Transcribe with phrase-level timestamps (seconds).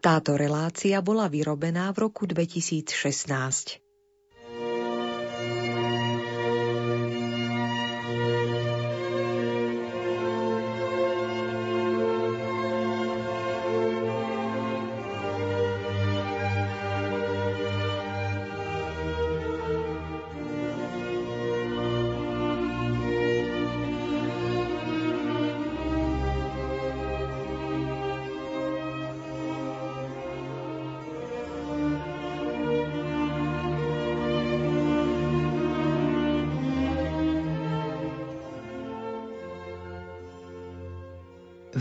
[0.00, 3.89] Táto relácia bola vyrobená v roku 2016.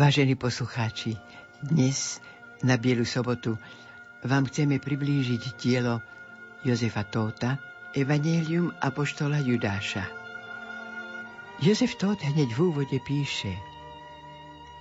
[0.10, 1.22] Vážení poslucháči,
[1.62, 2.18] dnes
[2.66, 3.62] na Bielu sobotu
[4.26, 6.02] vám chceme priblížiť dielo
[6.66, 7.62] Jozefa Tóta
[7.94, 10.10] Evangelium Apoštola Judáša.
[11.62, 13.54] Jozef Tóth hneď v úvode píše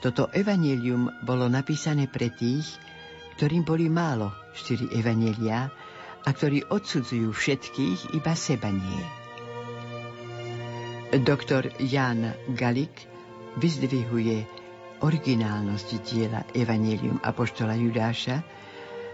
[0.01, 2.81] Toto Evangelium bolo napísané pre tých,
[3.37, 5.69] ktorým boli málo štyri Evangelia
[6.25, 9.05] a ktorí odsudzujú všetkých iba seba nie.
[11.21, 13.05] Doktor Jan Galik
[13.61, 14.57] vyzdvihuje
[15.03, 18.43] originálnosť diela Evangelium Apoštola Judáša,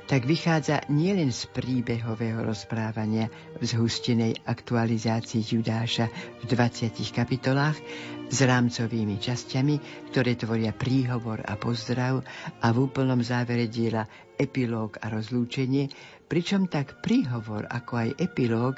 [0.04, 7.80] tak vychádza nielen z príbehového rozprávania v zhustenej aktualizácii Judáša v 20 kapitolách
[8.28, 9.74] s rámcovými časťami,
[10.12, 12.20] ktoré tvoria príhovor a pozdrav
[12.60, 14.04] a v úplnom závere diela
[14.36, 15.88] epilóg a rozlúčenie,
[16.28, 18.76] pričom tak príhovor ako aj epilóg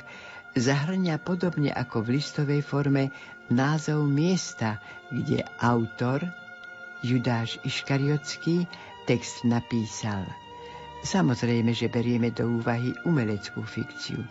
[0.55, 3.11] zahrňa podobne ako v listovej forme
[3.51, 4.79] názov miesta,
[5.11, 6.46] kde autor
[7.05, 8.65] Judáš Iškariotský
[9.05, 10.25] text napísal.
[11.07, 14.25] Samozrejme, že berieme do úvahy umeleckú fikciu,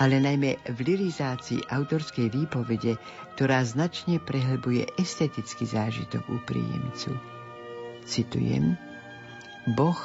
[0.00, 2.98] ale najmä v lirizácii autorskej výpovede,
[3.38, 7.14] ktorá značne prehlbuje estetický zážitok u príjemcu.
[8.02, 8.74] Citujem,
[9.78, 10.00] Boh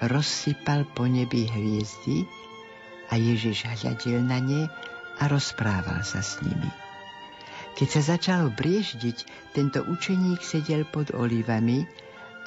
[0.00, 2.24] rozsypal po nebi hviezdy
[3.12, 4.62] a Ježiš hľadil na ne
[5.20, 6.85] a rozprával sa s nimi.
[7.76, 11.84] Keď sa začalo brieždiť, tento učeník sedel pod olivami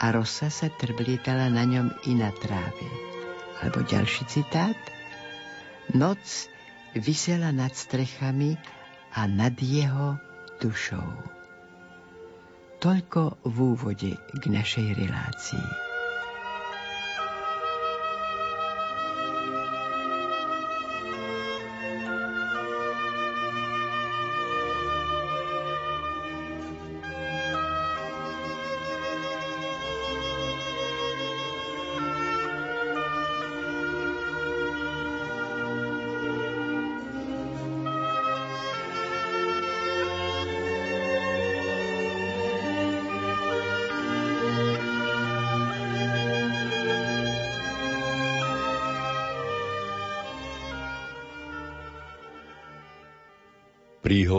[0.01, 2.87] a rosa sa trblietala na ňom i na tráve.
[3.61, 4.79] Alebo ďalší citát.
[5.93, 6.49] Noc
[6.97, 8.57] vysela nad strechami
[9.13, 10.17] a nad jeho
[10.57, 11.09] dušou.
[12.81, 15.88] Toľko v úvode k našej relácii.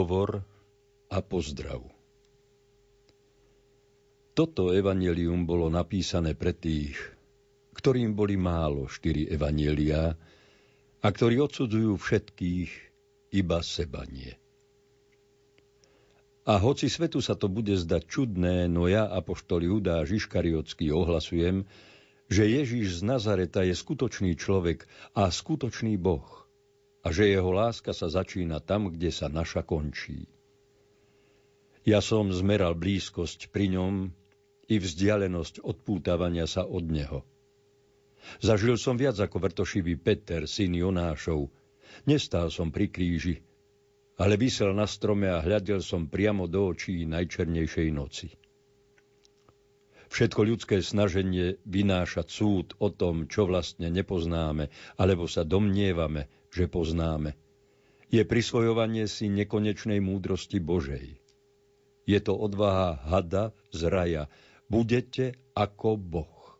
[0.01, 0.41] Príhovor
[1.13, 1.85] a pozdrav.
[4.33, 6.97] Toto evanelium bolo napísané pre tých,
[7.77, 10.17] ktorým boli málo štyri evanielia
[11.05, 12.71] a ktorí odsudzujú všetkých,
[13.37, 14.33] iba seba nie.
[16.49, 21.69] A hoci svetu sa to bude zdať čudné, no ja, apoštol Judá Žiškariocký, ohlasujem,
[22.25, 24.81] že Ježíš z Nazareta je skutočný človek
[25.13, 26.40] a skutočný Boh
[27.01, 30.29] a že jeho láska sa začína tam, kde sa naša končí.
[31.81, 34.13] Ja som zmeral blízkosť pri ňom
[34.69, 37.25] i vzdialenosť odpútavania sa od neho.
[38.37, 41.49] Zažil som viac ako vrtošivý Peter, syn Jonášov.
[42.05, 43.41] Nestál som pri kríži,
[44.21, 48.29] ale vysel na strome a hľadel som priamo do očí najčernejšej noci.
[50.11, 54.67] Všetko ľudské snaženie vynášať súd o tom, čo vlastne nepoznáme,
[54.99, 57.33] alebo sa domnievame, že poznáme.
[58.11, 61.15] Je prisvojovanie si nekonečnej múdrosti Božej.
[62.03, 64.23] Je to odvaha hada z raja.
[64.67, 66.59] Budete ako Boh.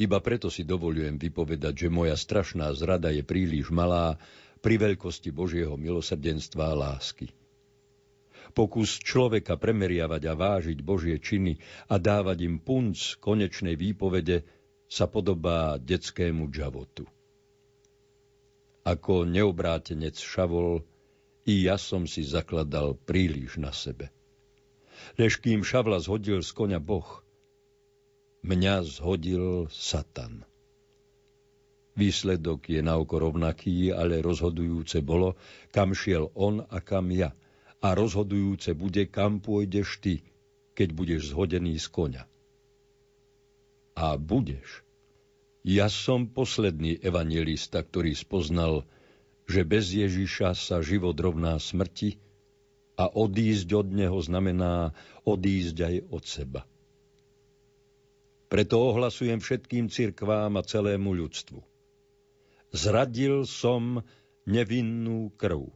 [0.00, 4.16] Iba preto si dovolujem vypovedať, že moja strašná zrada je príliš malá
[4.64, 7.30] pri veľkosti Božieho milosrdenstva a lásky.
[8.52, 11.56] Pokus človeka premeriavať a vážiť Božie činy
[11.88, 14.44] a dávať im punc konečnej výpovede
[14.88, 17.08] sa podobá detskému džavotu.
[18.82, 20.82] Ako neobrátenec šavol,
[21.46, 24.10] i ja som si zakladal príliš na sebe.
[25.18, 27.22] Lež kým šavla zhodil z konia Boh,
[28.46, 30.46] mňa zhodil Satan.
[31.92, 35.36] Výsledok je naoko rovnaký, ale rozhodujúce bolo,
[35.74, 37.36] kam šiel on a kam ja.
[37.82, 40.14] A rozhodujúce bude, kam pôjdeš ty,
[40.72, 42.24] keď budeš zhodený z konia.
[43.94, 44.82] a budeš.
[45.62, 48.82] Ja som posledný evangelista, ktorý spoznal,
[49.46, 52.18] že bez Ježiša sa život rovná smrti
[52.98, 54.90] a odísť od neho znamená
[55.22, 56.62] odísť aj od seba.
[58.50, 61.62] Preto ohlasujem všetkým cirkvám a celému ľudstvu.
[62.74, 64.04] Zradil som
[64.44, 65.72] nevinnú krv.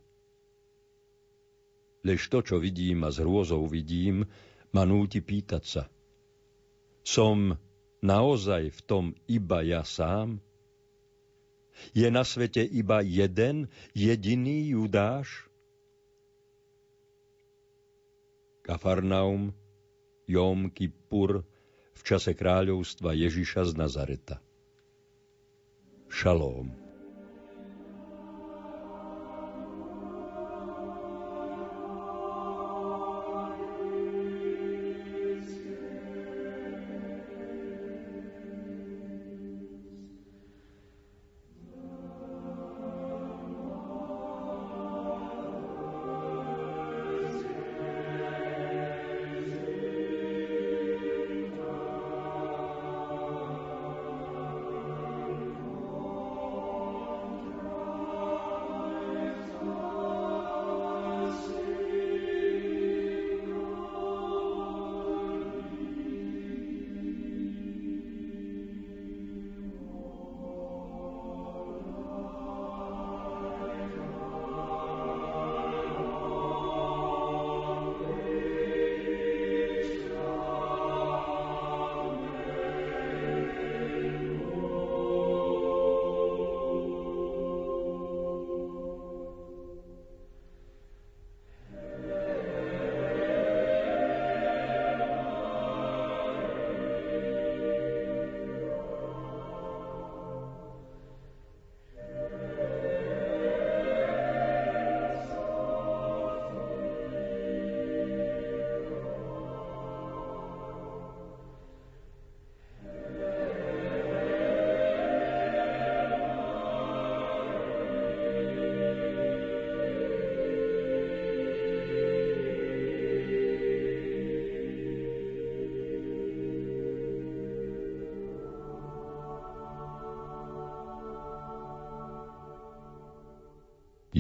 [2.05, 4.27] Lež to, čo vidím a s hrôzou vidím,
[4.75, 5.83] ma núti pýtať sa.
[7.07, 7.57] Som
[8.01, 10.41] naozaj v tom iba ja sám?
[11.93, 15.45] Je na svete iba jeden, jediný Judáš?
[18.65, 19.55] Kafarnaum,
[20.27, 21.47] Jom Kippur,
[21.97, 24.37] v čase kráľovstva Ježiša z Nazareta.
[26.11, 26.86] Šalóm.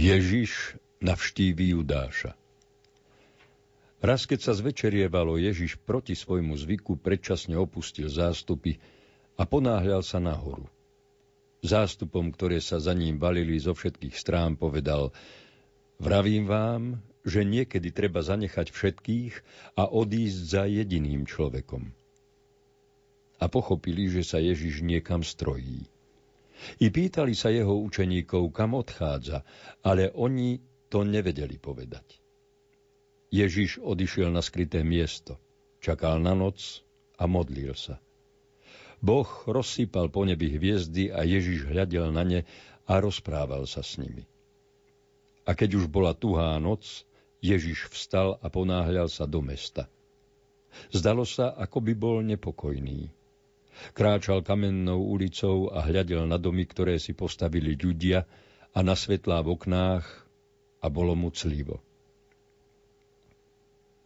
[0.06, 2.38] Ježiš navštíví Judáša.
[3.98, 8.78] Raz, keď sa zvečerievalo, Ježiš proti svojmu zvyku predčasne opustil zástupy
[9.34, 10.70] a ponáhľal sa nahoru.
[11.58, 15.10] Zástupom, ktoré sa za ním valili zo všetkých strán, povedal
[15.98, 19.34] Vravím vám, že niekedy treba zanechať všetkých
[19.74, 21.90] a odísť za jediným človekom.
[23.42, 25.90] A pochopili, že sa Ježiš niekam strojí.
[26.80, 29.44] I pýtali sa jeho učeníkov, kam odchádza,
[29.84, 30.58] ale oni
[30.88, 32.20] to nevedeli povedať.
[33.32, 35.36] Ježiš odišiel na skryté miesto,
[35.82, 36.82] čakal na noc
[37.18, 37.98] a modlil sa.
[39.02, 42.40] Boh rozsýpal po nebi hviezdy a Ježiš hľadel na ne
[42.88, 44.24] a rozprával sa s nimi.
[45.46, 47.04] A keď už bola tuhá noc,
[47.44, 49.86] Ježiš vstal a ponáhľal sa do mesta.
[50.90, 53.12] Zdalo sa, ako by bol nepokojný.
[53.92, 58.24] Kráčal kamennou ulicou a hľadel na domy, ktoré si postavili ľudia
[58.72, 60.04] a na svetlá v oknách
[60.80, 61.80] a bolo mu clivo.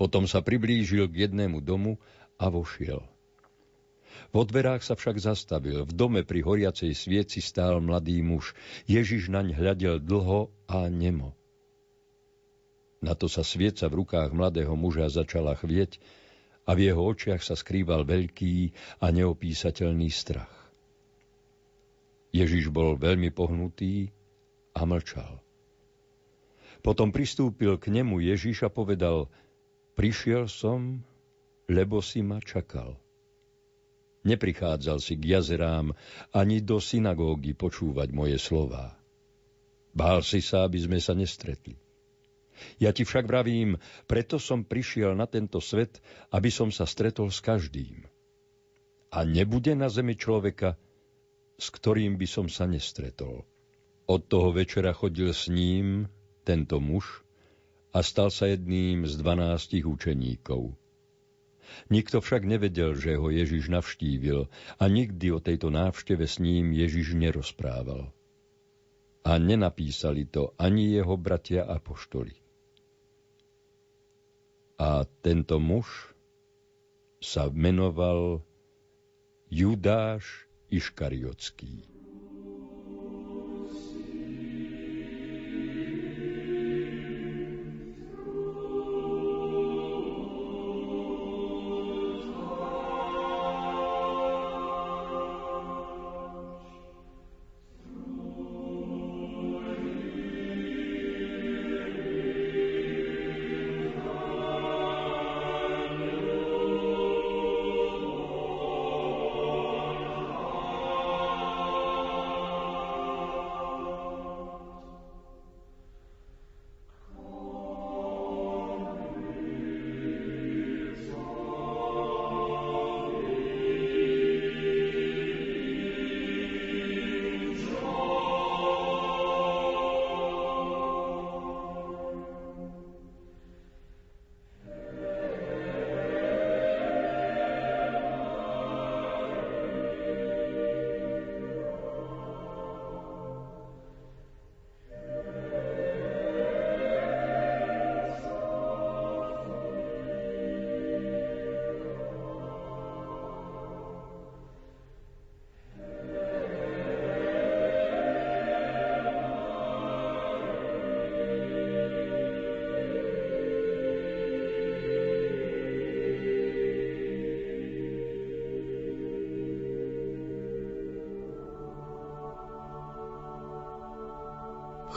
[0.00, 2.00] Potom sa priblížil k jednému domu
[2.41, 3.05] a vošiel.
[4.31, 5.83] V dverách sa však zastavil.
[5.85, 8.55] V dome pri horiacej svieci stál mladý muž.
[8.87, 11.35] Ježiš naň hľadel dlho a nemo.
[13.00, 15.99] Na to sa svieca v rukách mladého muža začala chvieť
[16.71, 18.71] a v jeho očiach sa skrýval veľký
[19.03, 20.55] a neopísateľný strach.
[22.31, 24.15] Ježiš bol veľmi pohnutý
[24.79, 25.43] a mlčal.
[26.79, 29.27] Potom pristúpil k nemu Ježiš a povedal,
[29.99, 31.03] prišiel som,
[31.67, 32.95] lebo si ma čakal.
[34.23, 35.91] Neprichádzal si k jazerám
[36.31, 38.95] ani do synagógy počúvať moje slová.
[39.91, 41.75] Bál si sa, aby sme sa nestretli.
[42.76, 46.00] Ja ti však vravím, preto som prišiel na tento svet,
[46.33, 48.04] aby som sa stretol s každým.
[49.11, 50.78] A nebude na zemi človeka,
[51.61, 53.45] s ktorým by som sa nestretol.
[54.09, 56.09] Od toho večera chodil s ním
[56.42, 57.23] tento muž
[57.92, 60.75] a stal sa jedným z dvanástich učeníkov.
[61.90, 67.14] Nikto však nevedel, že ho Ježiš navštívil a nikdy o tejto návšteve s ním Ježiš
[67.14, 68.11] nerozprával.
[69.23, 72.39] A nenapísali to ani jeho bratia apoštoli.
[74.80, 76.16] A tento muž
[77.20, 78.40] sa menoval
[79.52, 81.89] Judáš Iškariotský.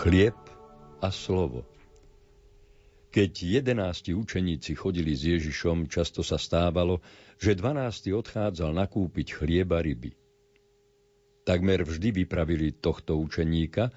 [0.04, 0.36] Chlieb
[1.00, 1.64] a slovo.
[3.08, 7.00] Keď jedenácti učeníci chodili s Ježišom, často sa stávalo,
[7.40, 10.12] že dvanácti odchádzal nakúpiť chlieba ryby.
[11.48, 13.96] Takmer vždy vypravili tohto učeníka,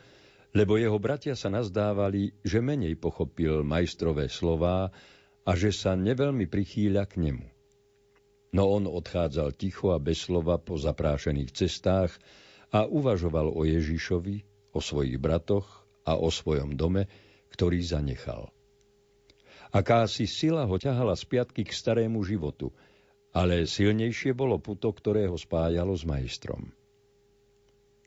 [0.55, 4.95] lebo jeho bratia sa nazdávali, že menej pochopil majstrové slová
[5.43, 7.47] a že sa neveľmi prichýľa k nemu.
[8.55, 12.15] No on odchádzal ticho a bez slova po zaprášených cestách
[12.71, 17.11] a uvažoval o Ježišovi, o svojich bratoch a o svojom dome,
[17.51, 18.49] ktorý zanechal.
[19.75, 22.71] Akási sila ho ťahala z piatky k starému životu,
[23.35, 26.71] ale silnejšie bolo puto, ktoré ho spájalo s majstrom.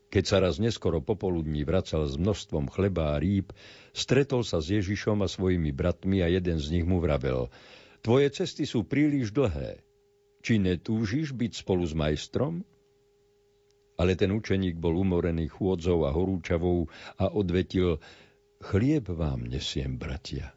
[0.10, 3.54] Keď sa raz neskoro popoludní vracal s množstvom chleba a rýb,
[3.94, 7.54] stretol sa s Ježišom a svojimi bratmi a jeden z nich mu vravel
[8.00, 9.84] Tvoje cesty sú príliš dlhé.
[10.40, 12.64] Či netúžiš byť spolu s majstrom?
[14.00, 16.88] Ale ten učeník bol umorený chôdzou a horúčavou
[17.20, 18.00] a odvetil,
[18.64, 20.56] chlieb vám nesiem, bratia.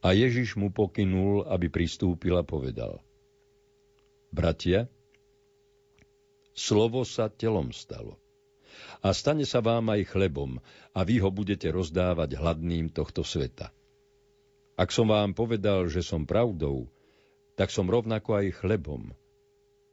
[0.00, 3.04] A Ježiš mu pokynul, aby pristúpil a povedal,
[4.32, 4.88] bratia,
[6.56, 8.16] slovo sa telom stalo
[9.04, 10.60] a stane sa vám aj chlebom
[10.96, 13.72] a vy ho budete rozdávať hladným tohto sveta.
[14.76, 16.88] Ak som vám povedal, že som pravdou,
[17.56, 19.16] tak som rovnako aj chlebom,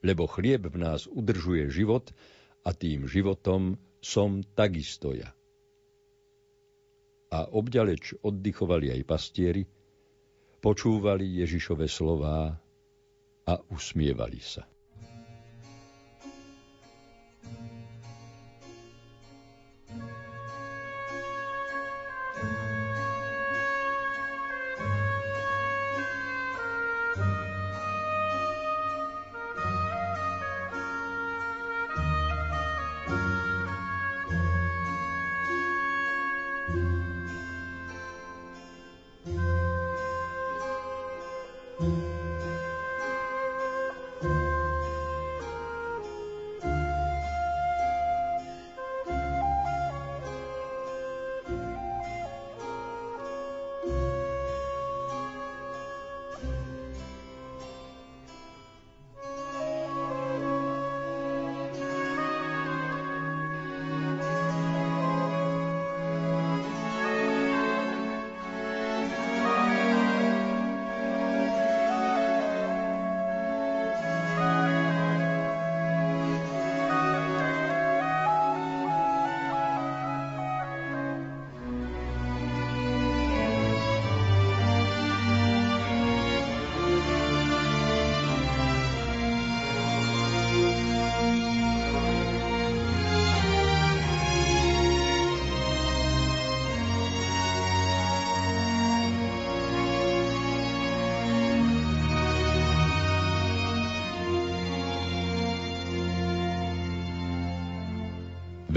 [0.04, 2.12] lebo chlieb v nás udržuje život
[2.68, 5.32] a tým životom som takisto ja.
[7.34, 9.64] A obďaleč oddychovali aj pastieri,
[10.60, 12.52] počúvali Ježišove slová
[13.48, 14.68] a usmievali sa.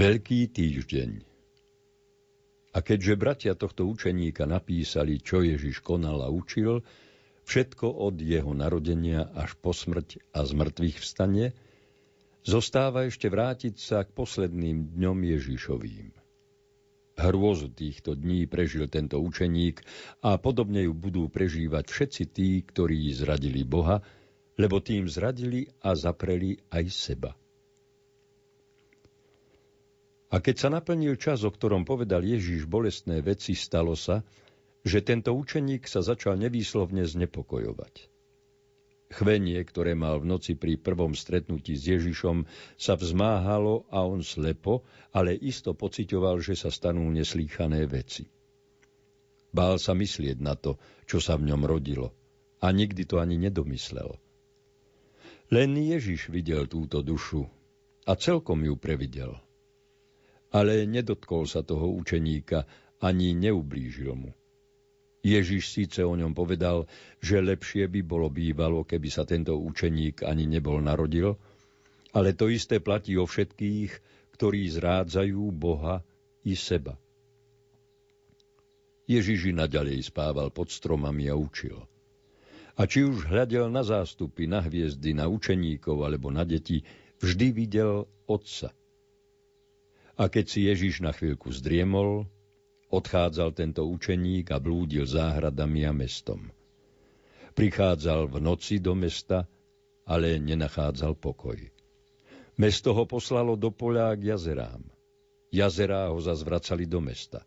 [0.07, 1.19] Veľký týždeň
[2.71, 6.79] A keďže bratia tohto učeníka napísali, čo Ježiš konal a učil,
[7.43, 11.51] všetko od jeho narodenia až po smrť a z mŕtvych vstane,
[12.39, 16.15] Zostáva ešte vrátiť sa k posledným dňom Ježišovým.
[17.19, 19.83] Hrôzu týchto dní prežil tento učeník
[20.23, 23.99] a podobne ju budú prežívať všetci tí, ktorí zradili Boha,
[24.55, 27.35] lebo tým zradili a zapreli aj seba.
[30.27, 34.27] A keď sa naplnil čas, o ktorom povedal Ježíš bolestné veci, stalo sa,
[34.83, 38.11] že tento učeník sa začal nevýslovne znepokojovať.
[39.07, 42.43] Chvenie, ktoré mal v noci pri prvom stretnutí s Ježišom,
[42.75, 44.83] sa vzmáhalo a on slepo,
[45.15, 48.27] ale isto pocitoval, že sa stanú neslýchané veci.
[49.55, 50.75] Bál sa myslieť na to,
[51.07, 52.11] čo sa v ňom rodilo,
[52.59, 54.19] a nikdy to ani nedomyslel.
[55.55, 57.47] Len Ježiš videl túto dušu
[58.03, 59.39] a celkom ju previdel.
[60.57, 62.65] Ale nedotkol sa toho učeníka,
[63.05, 64.33] ani neublížil mu.
[65.21, 66.89] Ježiš síce o ňom povedal,
[67.21, 71.37] že lepšie by bolo bývalo, keby sa tento učeník ani nebol narodil,
[72.15, 73.91] ale to isté platí o všetkých,
[74.33, 76.01] ktorí zrádzajú Boha
[76.47, 76.97] i seba.
[79.07, 81.79] Ježiš naďalej spával pod stromami a učil.
[82.77, 86.85] A či už hľadel na zástupy, na hviezdy, na učeníkov alebo na deti,
[87.19, 88.69] vždy videl Otca.
[90.17, 92.25] A keď si Ježiš na chvíľku zdriemol,
[92.87, 96.47] Odchádzal tento učeník a blúdil záhradami a mestom.
[97.51, 99.43] Prichádzal v noci do mesta,
[100.07, 101.59] ale nenachádzal pokoj.
[102.55, 104.87] Mesto ho poslalo do poľa k jazerám.
[105.51, 107.43] Jazerá ho zazvracali do mesta.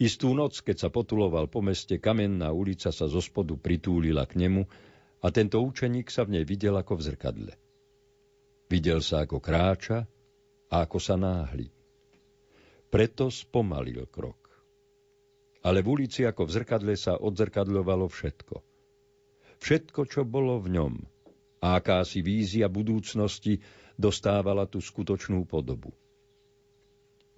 [0.00, 4.64] Istú noc, keď sa potuloval po meste, kamenná ulica sa zo spodu pritúlila k nemu
[5.20, 7.52] a tento učeník sa v nej videl ako v zrkadle.
[8.72, 10.08] Videl sa ako kráča
[10.74, 11.70] a ako sa náhli.
[12.90, 14.50] Preto spomalil krok.
[15.62, 18.56] Ale v ulici ako v zrkadle sa odzrkadľovalo všetko.
[19.62, 20.94] Všetko, čo bolo v ňom.
[21.62, 23.62] A akási vízia budúcnosti
[23.94, 25.94] dostávala tú skutočnú podobu.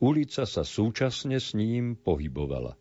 [0.01, 2.75] Ulica sa súčasne s ním pohybovala.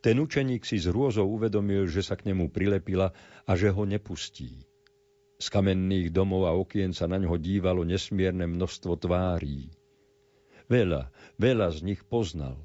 [0.00, 3.12] Ten učeník si z hrôzou uvedomil, že sa k nemu prilepila
[3.44, 4.69] a že ho nepustí.
[5.40, 9.72] Z kamenných domov a okien sa na ňo dívalo nesmierne množstvo tvárí.
[10.68, 11.08] Veľa,
[11.40, 12.60] veľa z nich poznal.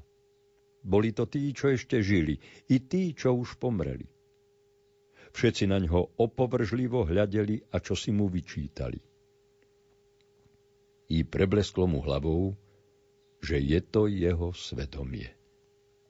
[0.84, 2.36] Boli to tí, čo ešte žili,
[2.68, 4.04] i tí, čo už pomreli.
[5.32, 9.00] Všetci na ňo opovržlivo hľadeli a čo si mu vyčítali.
[11.10, 12.52] I preblesklo mu hlavou,
[13.40, 15.32] že je to jeho svedomie.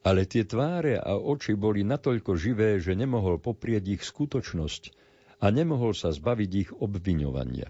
[0.02, 5.05] Ale tie tváre a oči boli natoľko živé, že nemohol poprieť ich skutočnosť
[5.40, 7.68] a nemohol sa zbaviť ich obviňovania.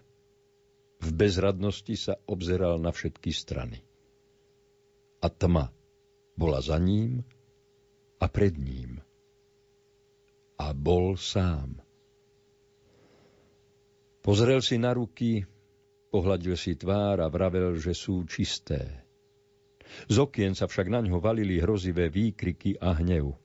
[0.96, 3.86] V bezradnosti sa obzeral na všetky strany
[5.20, 5.72] a tma
[6.36, 7.24] bola za ním
[8.20, 9.00] a pred ním.
[10.56, 11.82] A bol sám.
[14.24, 15.44] Pozrel si na ruky,
[16.10, 19.04] pohľadil si tvár a vravel, že sú čisté.
[20.10, 23.36] Z okien sa však na ňo valili hrozivé výkriky a hnev.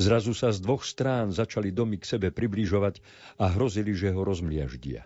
[0.00, 3.00] Zrazu sa z dvoch strán začali domy k sebe približovať
[3.36, 5.04] a hrozili, že ho rozmliaždia.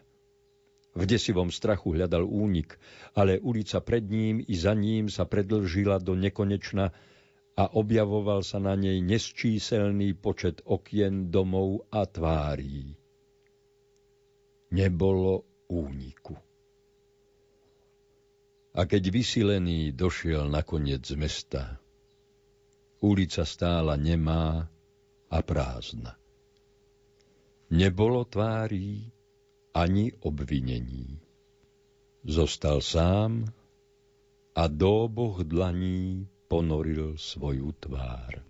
[0.97, 2.81] V desivom strachu hľadal únik,
[3.13, 6.89] ale ulica pred ním i za ním sa predlžila do nekonečna
[7.57, 12.97] a objavoval sa na nej nesčíselný počet okien, domov a tvárí.
[14.73, 16.37] Nebolo úniku.
[18.77, 21.81] A keď vysilený došiel nakoniec z mesta,
[23.01, 24.69] ulica stála nemá
[25.31, 26.17] a prázdna.
[27.71, 29.13] Nebolo tvárí,
[29.75, 31.21] ani obvinení.
[32.25, 33.45] Zostal sám
[34.55, 38.43] a do oboch dlaní ponoril svoju tvár.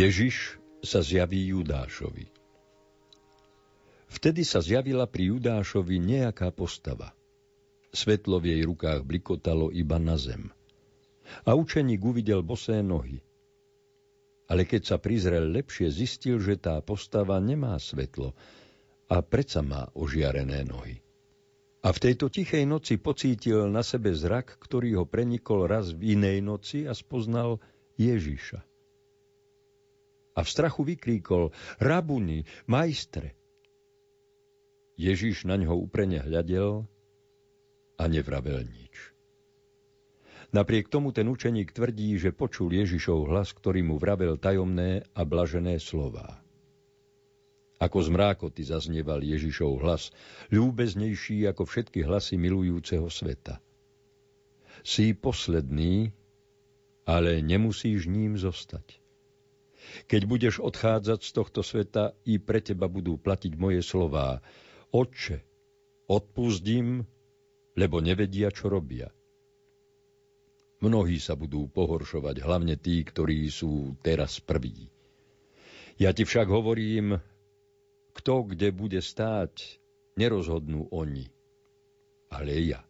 [0.00, 2.24] Ježiš sa zjaví Judášovi.
[4.08, 7.12] Vtedy sa zjavila pri Judášovi nejaká postava.
[7.92, 10.48] Svetlo v jej rukách blikotalo iba na zem.
[11.44, 13.20] A učeník uvidel bosé nohy.
[14.48, 18.32] Ale keď sa prizrel lepšie, zistil, že tá postava nemá svetlo
[19.04, 20.96] a predsa má ožiarené nohy.
[21.84, 26.40] A v tejto tichej noci pocítil na sebe zrak, ktorý ho prenikol raz v inej
[26.40, 27.60] noci a spoznal
[28.00, 28.69] Ježiša
[30.40, 33.36] a v strachu vykríkol Rabuni, majstre.
[34.96, 36.88] Ježiš na ňo uprene hľadel
[38.00, 39.12] a nevravel nič.
[40.56, 45.76] Napriek tomu ten učeník tvrdí, že počul Ježišov hlas, ktorý mu vravel tajomné a blažené
[45.76, 46.40] slová.
[47.80, 50.12] Ako z mrákoty zaznieval Ježišov hlas,
[50.52, 53.60] ľúbeznejší ako všetky hlasy milujúceho sveta.
[54.84, 56.12] Si posledný,
[57.08, 58.99] ale nemusíš ním zostať.
[60.06, 64.40] Keď budeš odchádzať z tohto sveta, i pre teba budú platiť moje slová.
[64.90, 65.40] Otče,
[66.10, 67.06] odpustím,
[67.78, 69.08] lebo nevedia, čo robia.
[70.80, 74.88] Mnohí sa budú pohoršovať, hlavne tí, ktorí sú teraz prví.
[76.00, 77.20] Ja ti však hovorím,
[78.16, 79.76] kto kde bude stáť,
[80.16, 81.28] nerozhodnú oni,
[82.32, 82.80] ale ja.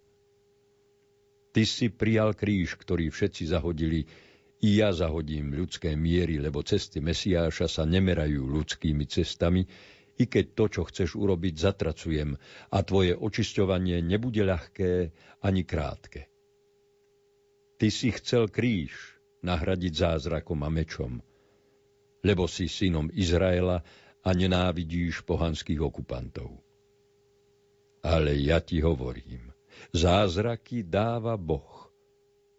[1.50, 4.06] Ty si prijal kríž, ktorý všetci zahodili,
[4.60, 9.64] i ja zahodím ľudské miery, lebo cesty Mesiáša sa nemerajú ľudskými cestami,
[10.20, 12.36] i keď to, čo chceš urobiť, zatracujem
[12.68, 16.28] a tvoje očisťovanie nebude ľahké ani krátke.
[17.80, 21.24] Ty si chcel kríž nahradiť zázrakom a mečom,
[22.20, 23.80] lebo si synom Izraela
[24.20, 26.52] a nenávidíš pohanských okupantov.
[28.04, 29.48] Ale ja ti hovorím,
[29.96, 31.88] zázraky dáva Boh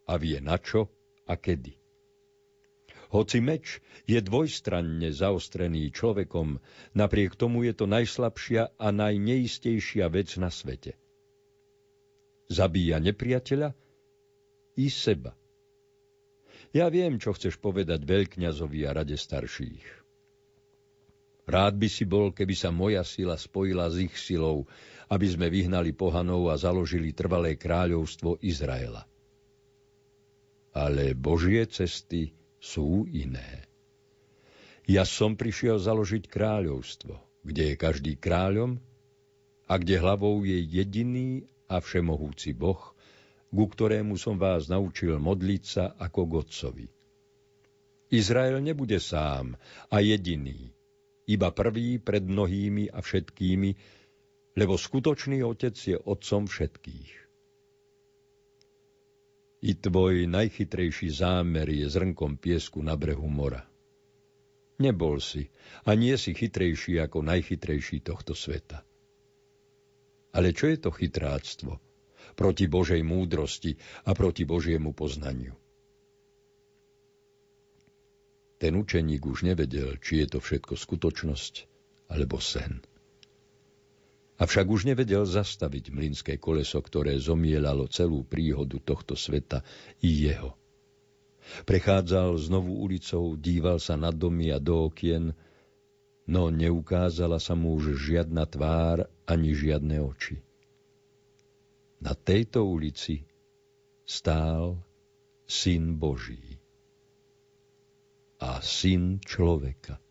[0.09, 0.89] a vie na čo
[1.29, 1.80] a kedy.
[3.11, 6.63] Hoci meč je dvojstranne zaostrený človekom,
[6.95, 10.95] napriek tomu je to najslabšia a najneistejšia vec na svete.
[12.47, 13.75] Zabíja nepriateľa
[14.79, 15.35] i seba.
[16.71, 19.83] Ja viem, čo chceš povedať veľkňazovi a rade starších.
[21.51, 24.71] Rád by si bol, keby sa moja sila spojila s ich silou,
[25.11, 29.03] aby sme vyhnali pohanov a založili trvalé kráľovstvo Izraela.
[30.71, 33.65] Ale Božie cesty sú iné.
[34.85, 38.77] Ja som prišiel založiť kráľovstvo, kde je každý kráľom
[39.65, 42.93] a kde hlavou je jediný a všemohúci Boh,
[43.49, 46.87] ku ktorému som vás naučil modliť sa ako Godcovi.
[48.11, 49.55] Izrael nebude sám
[49.87, 50.69] a jediný,
[51.25, 53.69] iba prvý pred mnohými a všetkými,
[54.59, 57.20] lebo skutočný otec je otcom všetkých.
[59.61, 63.61] I tvoj najchytrejší zámer je zrnkom piesku na brehu mora.
[64.81, 65.53] Nebol si
[65.85, 68.81] a nie si chytrejší ako najchytrejší tohto sveta.
[70.33, 71.77] Ale čo je to chytráctvo?
[72.33, 73.77] Proti Božej múdrosti
[74.09, 75.53] a proti Božiemu poznaniu.
[78.57, 81.53] Ten učeník už nevedel, či je to všetko skutočnosť
[82.09, 82.81] alebo sen.
[84.41, 89.61] Avšak už nevedel zastaviť mlynské koleso, ktoré zomielalo celú príhodu tohto sveta
[90.01, 90.57] i jeho.
[91.69, 95.37] Prechádzal znovu ulicou, díval sa na domy a do okien,
[96.25, 100.41] no neukázala sa mu už žiadna tvár ani žiadne oči.
[102.01, 103.21] Na tejto ulici
[104.09, 104.81] stál
[105.45, 106.57] Syn Boží
[108.41, 110.01] a Syn človeka.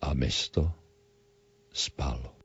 [0.00, 0.79] A mesto
[1.72, 2.39] spalo.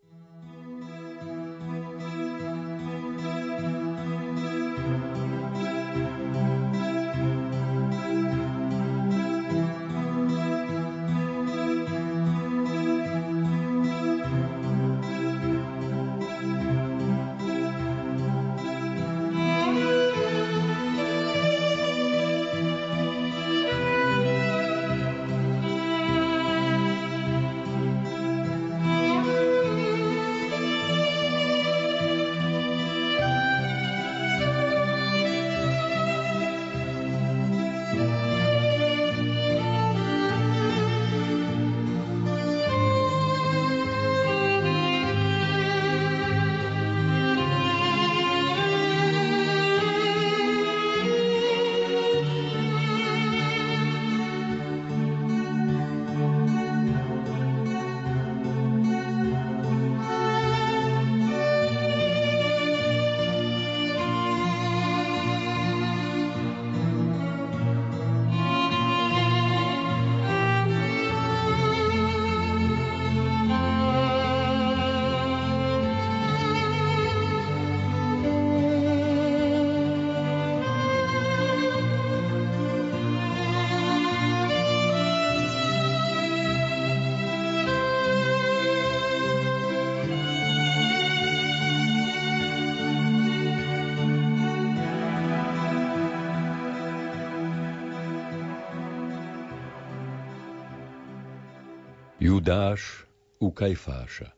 [102.15, 103.04] Judáš
[103.43, 104.32] u Kajfáša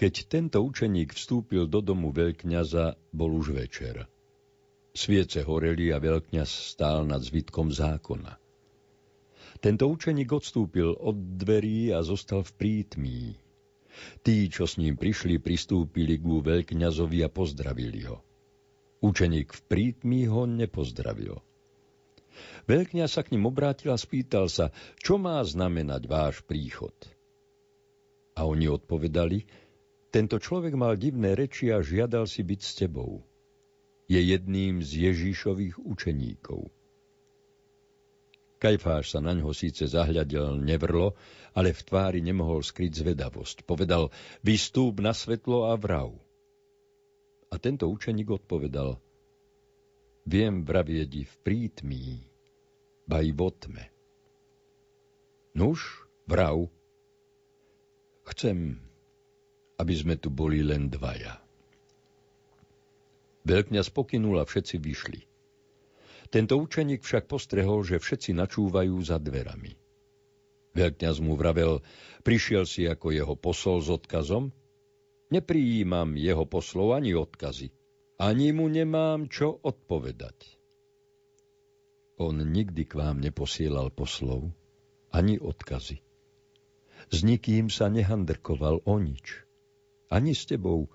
[0.00, 4.08] Keď tento učeník vstúpil do domu veľkňaza, bol už večer.
[4.96, 8.40] Sviece horeli a veľkňaz stál nad zvitkom zákona.
[9.60, 13.36] Tento učeník odstúpil od dverí a zostal v prítmí.
[14.24, 18.24] Tí, čo s ním prišli, pristúpili ku veľkňazovi a pozdravili ho.
[19.04, 21.51] Učeník v prítmí ho nepozdravil.
[22.66, 26.94] Veľkňa sa k ním obrátil a spýtal sa, čo má znamenať váš príchod.
[28.32, 29.44] A oni odpovedali,
[30.12, 33.24] tento človek mal divné reči a žiadal si byť s tebou.
[34.08, 36.68] Je jedným z Ježíšových učeníkov.
[38.62, 41.18] Kajfáš sa na ňo síce zahľadil nevrlo,
[41.50, 43.66] ale v tvári nemohol skryť zvedavosť.
[43.66, 44.14] Povedal,
[44.44, 46.14] vystúp na svetlo a vrav.
[47.50, 49.02] A tento učeník odpovedal,
[50.26, 52.06] viem vravieť v prítmí,
[53.06, 53.84] ba i v otme.
[55.52, 56.70] Nuž, vrav,
[58.32, 58.80] chcem,
[59.76, 61.42] aby sme tu boli len dvaja.
[63.42, 65.20] Veľkňa spokynul a všetci vyšli.
[66.32, 69.76] Tento učeník však postrehol, že všetci načúvajú za dverami.
[70.72, 71.84] Veľkňaz mu vravel,
[72.24, 74.48] prišiel si ako jeho posol s odkazom?
[75.28, 77.68] Neprijímam jeho poslov ani odkazy.
[78.22, 80.54] Ani mu nemám čo odpovedať.
[82.22, 84.46] On nikdy k vám neposielal poslov,
[85.10, 85.98] ani odkazy.
[87.10, 89.42] S nikým sa nehandrkoval o nič.
[90.06, 90.86] Ani s tebou,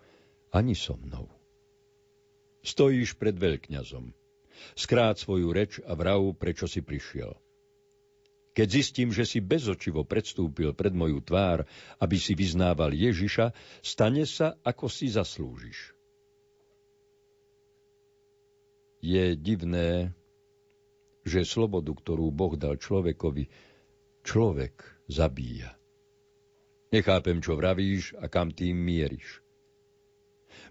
[0.55, 1.27] ani so mnou.
[2.63, 4.15] Stojíš pred veľkňazom.
[4.79, 7.35] Skrát svoju reč a vrav, prečo si prišiel.
[8.55, 11.67] Keď zistím, že si bezočivo predstúpil pred moju tvár,
[11.99, 13.51] aby si vyznával Ježiša,
[13.83, 15.96] stane sa, ako si zaslúžiš.
[19.03, 20.15] Je divné,
[21.27, 23.51] že slobodu, ktorú Boh dal človekovi,
[24.23, 25.75] človek zabíja.
[26.89, 29.43] Nechápem, čo vravíš a kam tým mieriš.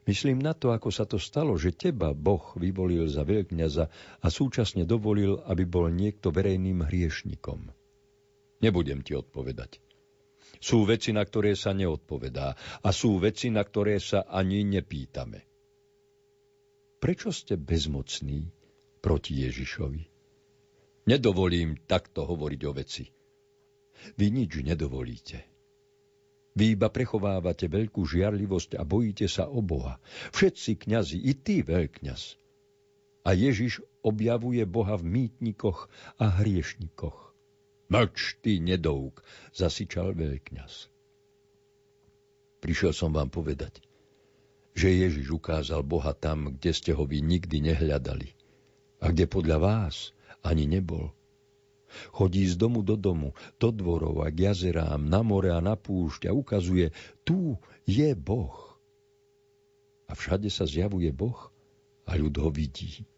[0.08, 3.84] Myslím na to, ako sa to stalo, že teba Boh vyvolil za veľkňaza
[4.22, 7.70] a súčasne dovolil, aby bol niekto verejným hriešnikom.
[8.62, 9.82] Nebudem ti odpovedať.
[10.56, 15.55] Sú veci, na ktoré sa neodpovedá a sú veci, na ktoré sa ani nepýtame.
[16.96, 18.48] Prečo ste bezmocní
[19.04, 20.02] proti Ježišovi?
[21.06, 23.04] Nedovolím takto hovoriť o veci.
[24.16, 25.38] Vy nič nedovolíte.
[26.56, 30.00] Vy iba prechovávate veľkú žiarlivosť a bojíte sa o Boha.
[30.32, 32.22] Všetci kňazi, i ty veľkňaz.
[33.28, 37.36] A Ježiš objavuje Boha v mýtnikoch a hriešnikoch.
[37.92, 39.20] Mlč, ty nedouk,
[39.52, 40.88] zasičal veľkňaz.
[42.64, 43.84] Prišiel som vám povedať,
[44.76, 48.36] že Ježiš ukázal Boha tam, kde ste ho vy nikdy nehľadali
[49.00, 50.12] a kde podľa vás
[50.44, 51.16] ani nebol.
[52.12, 56.28] Chodí z domu do domu, do dvorov a k jazerám, na more a na púšť
[56.28, 56.92] a ukazuje,
[57.24, 57.56] tu
[57.88, 58.76] je Boh.
[60.06, 61.48] A všade sa zjavuje Boh
[62.04, 63.08] a ľud ho vidí.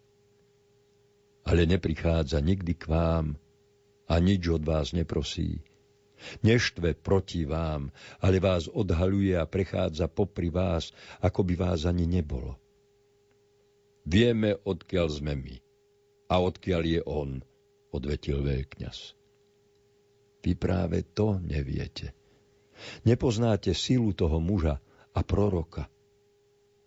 [1.43, 3.35] Ale neprichádza nikdy k vám
[4.07, 5.65] a nič od vás neprosí.
[6.43, 10.91] Neštve proti vám, ale vás odhaluje a prechádza popri vás,
[11.23, 12.59] ako by vás ani nebolo.
[14.09, 15.57] Vieme, odkiaľ sme my
[16.33, 17.31] a odkiaľ je on,
[17.93, 18.99] odvetil veľkňaz.
[20.45, 22.17] Vy práve to neviete.
[23.05, 24.81] Nepoznáte silu toho muža
[25.13, 25.91] a proroka.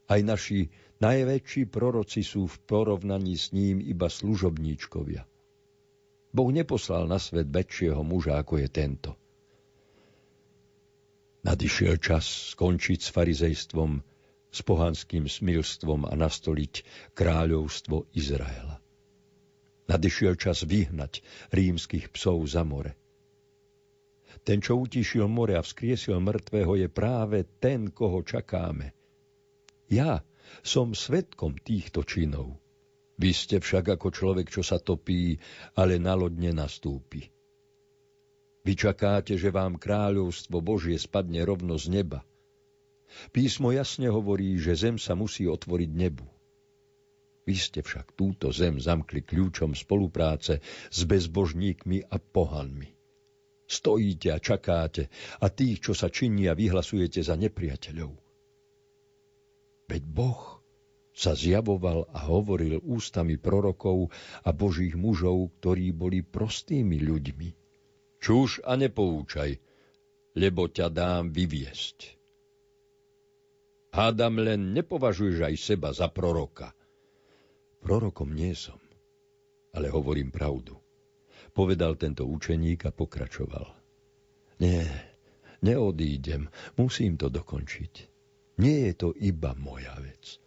[0.07, 5.27] Aj naši najväčší proroci sú v porovnaní s ním iba služobníčkovia.
[6.31, 9.20] Boh neposlal na svet väčšieho muža, ako je tento.
[11.41, 13.91] Nadišiel čas skončiť s farizejstvom,
[14.51, 16.73] s pohanským smilstvom a nastoliť
[17.17, 18.77] kráľovstvo Izraela.
[19.89, 22.93] Nadišiel čas vyhnať rímskych psov za more.
[24.45, 28.93] Ten, čo utišil more a vzkriesil mŕtvého, je práve ten, koho čakáme.
[29.89, 30.21] Ja
[30.61, 32.57] som svetkom týchto činov.
[33.21, 35.37] Vy ste však ako človek, čo sa topí,
[35.77, 37.40] ale na loď nenastúpi.
[38.61, 42.21] Vy čakáte, že vám kráľovstvo Božie spadne rovno z neba.
[43.33, 46.23] Písmo jasne hovorí, že zem sa musí otvoriť nebu.
[47.41, 50.61] Vy ste však túto zem zamkli kľúčom spolupráce
[50.93, 52.93] s bezbožníkmi a pohanmi.
[53.65, 55.09] Stojíte a čakáte
[55.41, 58.13] a tých, čo sa činí a vyhlasujete za nepriateľov.
[59.89, 60.61] Veď Boh
[61.11, 64.13] sa zjavoval a hovoril ústami prorokov
[64.45, 67.60] a božích mužov, ktorí boli prostými ľuďmi.
[68.21, 69.57] Čuž a nepoučaj,
[70.37, 71.97] lebo ťa dám vyviesť.
[73.91, 76.71] Hádam len nepovažuješ aj seba za proroka–
[77.81, 78.77] Prorokom nie som,
[79.73, 80.77] ale hovorím pravdu.
[81.51, 83.75] povedal tento učeník a pokračoval.
[84.63, 84.87] Nie,
[85.59, 86.47] neodídem,
[86.79, 87.93] musím to dokončiť.
[88.63, 90.39] Nie je to iba moja vec,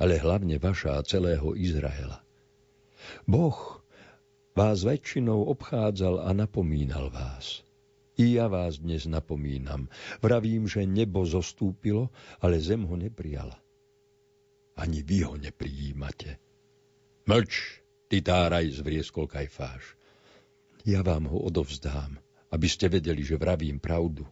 [0.00, 2.24] ale hlavne vaša a celého Izraela.
[3.28, 3.79] Boh
[4.54, 7.62] vás väčšinou obchádzal a napomínal vás.
[8.20, 9.88] I ja vás dnes napomínam.
[10.20, 12.12] Vravím, že nebo zostúpilo,
[12.44, 13.56] ale zem ho neprijala.
[14.76, 16.36] Ani vy ho neprijímate.
[17.24, 17.80] Mlč,
[18.12, 19.96] ty táraj, zvrieskol Kajfáš.
[20.84, 22.20] Ja vám ho odovzdám,
[22.52, 24.28] aby ste vedeli, že vravím pravdu.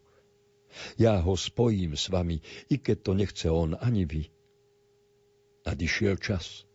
[1.00, 4.28] Ja ho spojím s vami, i keď to nechce on ani vy.
[5.64, 6.68] Nadišiel čas.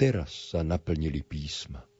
[0.00, 1.91] Teraz sa naplnili písma.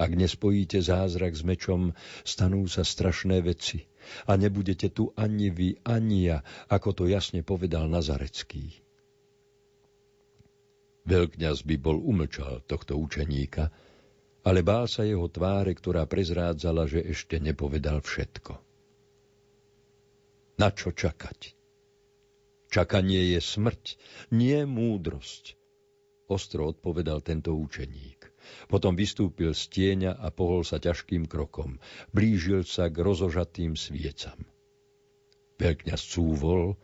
[0.00, 1.92] Ak nespojíte zázrak s mečom,
[2.24, 3.84] stanú sa strašné veci.
[4.24, 6.40] A nebudete tu ani vy, ani ja,
[6.72, 8.80] ako to jasne povedal Nazarecký.
[11.04, 13.68] Veľkňaz by bol umlčal tohto učeníka,
[14.40, 18.56] ale bál sa jeho tváre, ktorá prezrádzala, že ešte nepovedal všetko.
[20.56, 21.56] Na čo čakať?
[22.72, 23.84] Čakanie je smrť,
[24.32, 25.56] nie múdrosť,
[26.28, 28.19] ostro odpovedal tento učeník.
[28.66, 31.78] Potom vystúpil z tieňa a pohol sa ťažkým krokom.
[32.14, 34.38] Blížil sa k rozožatým sviecam.
[35.60, 36.78] Veľkňaz cúvol,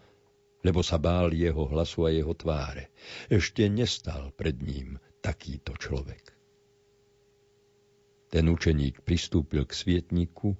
[0.66, 2.90] lebo sa bál jeho hlasu a jeho tváre.
[3.30, 6.34] Ešte nestal pred ním takýto človek.
[8.26, 10.58] Ten učeník pristúpil k svietniku,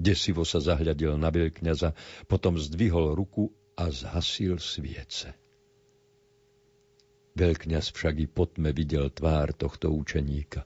[0.00, 1.92] desivo sa zahľadil na veľkňaza,
[2.26, 5.45] potom zdvihol ruku a zhasil sviece.
[7.36, 10.64] Veľkňaz však i potme videl tvár tohto učeníka.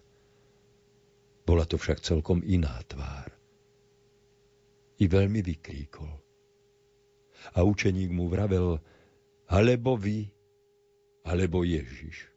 [1.43, 3.35] Bola to však celkom iná tvár.
[5.03, 6.13] I veľmi vykríkol.
[7.59, 8.79] A učeník mu vravel,
[9.51, 10.31] alebo vy,
[11.27, 12.31] alebo Ježiš.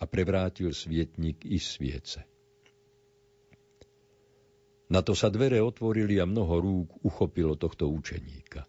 [0.00, 2.24] A prevrátil svietnik i sviece.
[4.88, 8.64] Na to sa dvere otvorili a mnoho rúk uchopilo tohto učeníka.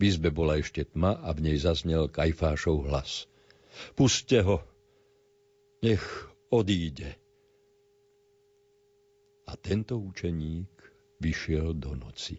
[0.00, 3.12] V izbe bola ešte tma a v nej zaznel Kajfášov hlas–
[3.94, 4.64] Puste ho,
[5.82, 7.14] nech odíde.
[9.46, 12.38] A tento učeník vyšiel do noci.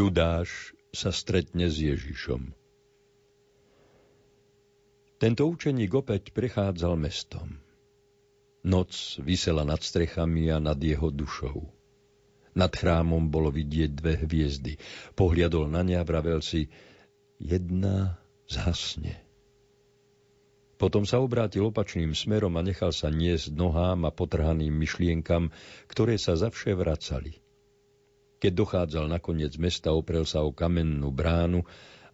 [0.00, 2.56] Judáš sa stretne s Ježišom.
[5.20, 7.60] Tento učeník opäť prechádzal mestom.
[8.64, 11.68] Noc vysela nad strechami a nad jeho dušou.
[12.56, 14.80] Nad chrámom bolo vidieť dve hviezdy.
[15.12, 16.72] Pohliadol na ne a vravel si,
[17.36, 18.16] jedna
[18.48, 19.20] zhasne.
[20.80, 25.52] Potom sa obrátil opačným smerom a nechal sa niesť nohám a potrhaným myšlienkam,
[25.92, 27.36] ktoré sa zavše vracali–
[28.40, 31.60] keď dochádzal na koniec mesta, oprel sa o kamennú bránu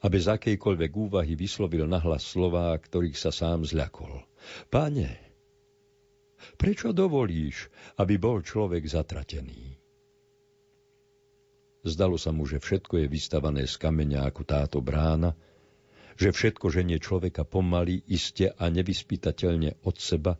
[0.03, 4.27] a bez akejkoľvek úvahy vyslovil nahlas slová, ktorých sa sám zľakol.
[4.69, 5.11] Pane,
[6.59, 9.87] prečo dovolíš, aby bol človek zatratený?
[11.87, 15.39] zdalo sa mu, že všetko je vystavané z kameňa ako táto brána,
[16.19, 20.35] že všetko ženie človeka pomaly, iste a nevyspytateľne od seba,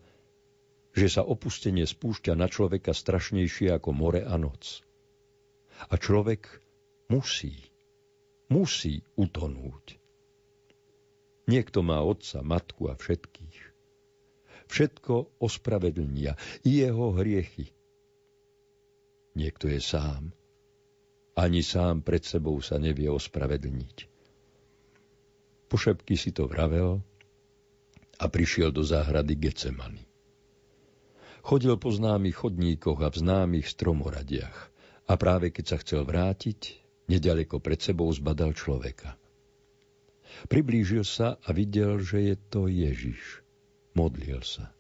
[0.97, 4.83] že sa opustenie spúšťa na človeka strašnejšie ako more a noc.
[5.87, 6.49] A človek
[7.13, 7.69] musí,
[8.51, 10.01] musí utonúť.
[11.47, 13.59] Niekto má otca, matku a všetkých.
[14.67, 16.35] Všetko ospravedlnia,
[16.67, 17.71] i jeho hriechy.
[19.39, 20.35] Niekto je sám.
[21.39, 23.97] Ani sám pred sebou sa nevie ospravedlniť.
[25.71, 27.05] Pošepky si to vravel
[28.17, 30.03] a prišiel do záhrady Gecemany.
[31.47, 34.75] Chodil po známych chodníkoch a v známych stromoradiach
[35.07, 39.15] a práve keď sa chcel vrátiť, nedaleko pred sebou zbadal človeka–
[40.45, 43.41] Priblížil sa a videl, že je to Ježiš.
[43.97, 44.77] Modlil sa.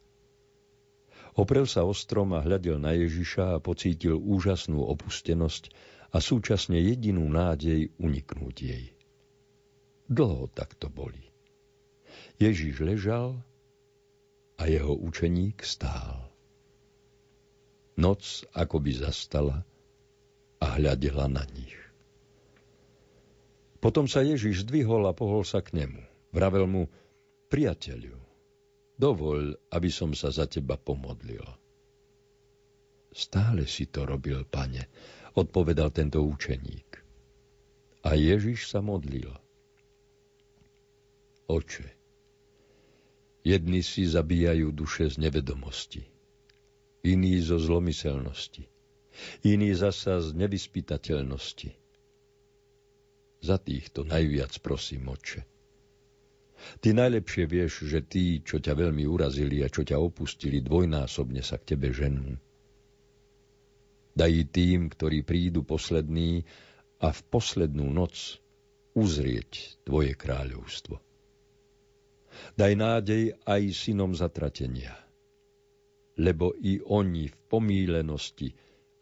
[1.36, 5.72] Oprel sa o strom a hľadel na Ježiša a pocítil úžasnú opustenosť
[6.12, 8.84] a súčasne jedinú nádej uniknúť jej.
[10.08, 11.20] Dlho takto boli.
[12.40, 13.40] Ježiš ležal
[14.56, 16.32] a jeho učeník stál.
[17.96, 19.64] Noc akoby zastala
[20.60, 21.76] a hľadela na nich.
[23.80, 26.02] Potom sa Ježiš zdvihol a pohol sa k nemu.
[26.34, 26.82] Vravel mu,
[27.52, 28.18] priateľu,
[28.98, 31.44] dovoľ, aby som sa za teba pomodlil.
[33.14, 34.90] Stále si to robil, pane,
[35.36, 37.00] odpovedal tento učeník.
[38.04, 39.32] A Ježiš sa modlil.
[41.46, 41.86] Oče,
[43.46, 46.02] jedni si zabíjajú duše z nevedomosti,
[47.06, 48.66] iní zo zlomyselnosti,
[49.44, 51.70] iní zasa z nevyspytateľnosti,
[53.42, 55.44] za týchto najviac prosím, oče.
[56.80, 61.60] Ty najlepšie vieš, že tí, čo ťa veľmi urazili a čo ťa opustili, dvojnásobne sa
[61.60, 62.40] k tebe ženú.
[64.16, 66.48] Daj tým, ktorí prídu poslední
[67.04, 68.40] a v poslednú noc
[68.96, 70.96] uzrieť tvoje kráľovstvo.
[72.56, 74.96] Daj nádej aj synom zatratenia,
[76.16, 78.56] lebo i oni v pomílenosti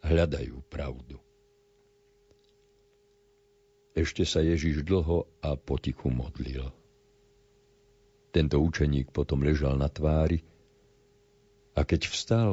[0.05, 1.17] hľadajú pravdu.
[3.97, 6.69] Ešte sa Ježiš dlho a potichu modlil.
[8.29, 10.43] Tento učeník potom ležal na tvári
[11.73, 12.51] a keď vstal,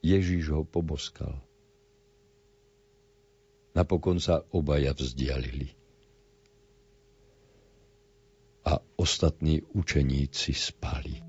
[0.00, 1.42] Ježiš ho poboskal.
[3.74, 5.74] Napokon sa obaja vzdialili.
[8.66, 11.27] A ostatní učeníci spali.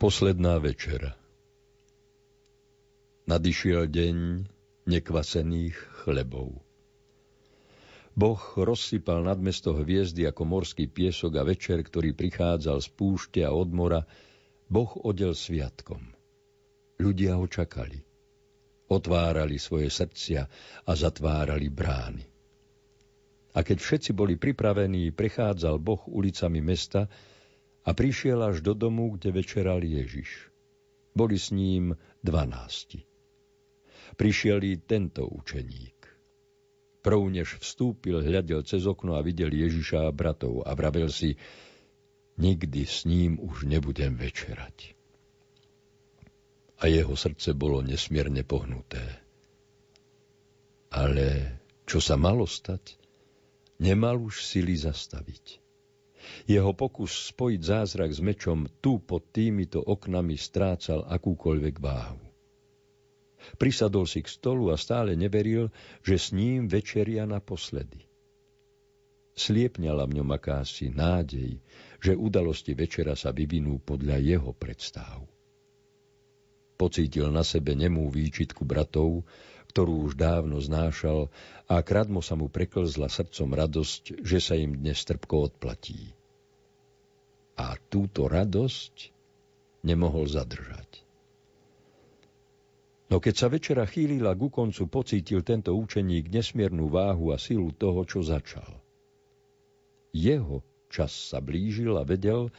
[0.00, 1.12] Posledná večera
[3.28, 4.16] Nadišiel deň
[4.88, 6.56] nekvasených chlebov.
[8.16, 13.52] Boh rozsypal nad mesto hviezdy ako morský piesok a večer, ktorý prichádzal z púšte a
[13.52, 14.08] od mora,
[14.72, 16.00] Boh odel sviatkom.
[16.96, 18.00] Ľudia ho čakali.
[18.88, 20.48] Otvárali svoje srdcia
[20.80, 22.24] a zatvárali brány.
[23.52, 27.04] A keď všetci boli pripravení, prechádzal Boh ulicami mesta,
[27.84, 30.52] a prišiel až do domu, kde večeral Ježiš.
[31.16, 33.02] Boli s ním dvanácti.
[34.14, 35.98] Prišiel i tento učeník.
[37.00, 41.40] Prv než vstúpil, hľadel cez okno a videl Ježiša a bratov a vravel si,
[42.36, 44.92] nikdy s ním už nebudem večerať.
[46.80, 49.00] A jeho srdce bolo nesmierne pohnuté.
[50.92, 51.56] Ale
[51.88, 53.00] čo sa malo stať,
[53.80, 55.69] nemal už sily zastaviť.
[56.44, 62.20] Jeho pokus spojiť zázrak s mečom tu pod týmito oknami strácal akúkoľvek váhu.
[63.56, 65.72] Prisadol si k stolu a stále neveril,
[66.04, 68.04] že s ním večeria naposledy.
[69.32, 71.56] Sliepňala v ňom akási nádej,
[71.96, 75.24] že udalosti večera sa vyvinú podľa jeho predstav.
[76.76, 79.24] Pocítil na sebe nemú výčitku bratov,
[79.70, 81.30] ktorú už dávno znášal
[81.70, 86.10] a kradmo sa mu preklzla srdcom radosť, že sa im dnes trpko odplatí.
[87.54, 89.14] A túto radosť
[89.86, 91.06] nemohol zadržať.
[93.10, 98.06] No keď sa večera chýlila ku koncu, pocítil tento učeník nesmiernu váhu a silu toho,
[98.06, 98.70] čo začal.
[100.14, 102.50] Jeho čas sa blížil a vedel,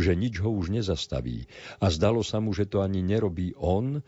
[0.00, 1.44] že nič ho už nezastaví
[1.80, 4.00] a zdalo sa mu, že to ani nerobí on,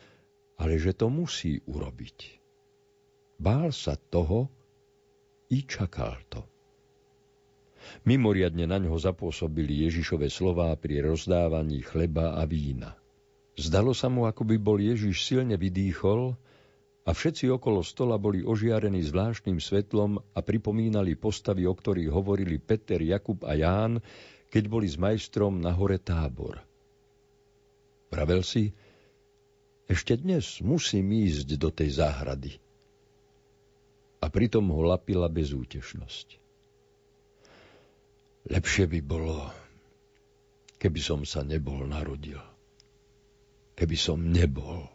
[0.56, 2.41] ale že to musí urobiť.
[3.42, 4.46] Bál sa toho
[5.50, 6.46] i čakal to.
[8.06, 12.94] Mimoriadne na ňo zapôsobili Ježišove slová pri rozdávaní chleba a vína.
[13.58, 16.38] Zdalo sa mu, ako by bol Ježiš silne vydýchol
[17.02, 23.02] a všetci okolo stola boli ožiarení zvláštnym svetlom a pripomínali postavy, o ktorých hovorili Peter,
[23.02, 23.98] Jakub a Ján,
[24.54, 26.62] keď boli s majstrom na hore tábor.
[28.06, 28.70] Pravel si,
[29.90, 32.61] ešte dnes musím ísť do tej záhrady.
[34.22, 36.38] A pritom ho lapila bezútešnosť.
[38.48, 39.50] Lepšie by bolo,
[40.78, 42.38] keby som sa nebol narodil.
[43.74, 44.86] Keby som nebol.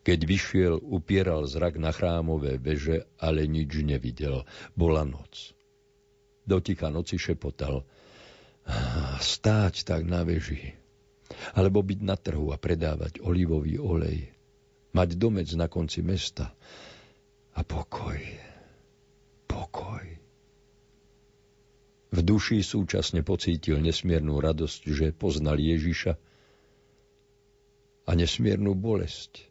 [0.00, 4.44] Keď vyšiel, upieral zrak na chrámové veže, ale nič nevidel.
[4.72, 5.56] Bola noc
[6.50, 7.86] dotika noci šepotal.
[9.22, 10.74] Stáť tak na veži,
[11.54, 14.30] alebo byť na trhu a predávať olivový olej,
[14.90, 16.50] mať domec na konci mesta
[17.54, 18.20] a pokoj,
[19.46, 20.04] pokoj.
[22.10, 26.12] V duši súčasne pocítil nesmiernu radosť, že poznal Ježiša
[28.06, 29.46] a nesmiernu bolesť.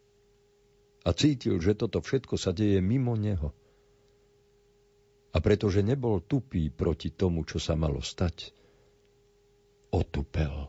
[1.00, 3.56] A cítil, že toto všetko sa deje mimo neho.
[5.32, 8.52] A pretože nebol tupý proti tomu, čo sa malo stať,
[9.88, 10.68] otupel.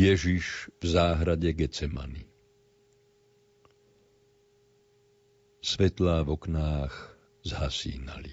[0.00, 2.24] Ježiš v záhrade Gecemany.
[5.60, 8.32] Svetlá v oknách zhasínali.